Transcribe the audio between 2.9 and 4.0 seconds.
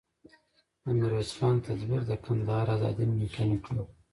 ممکنه کړه.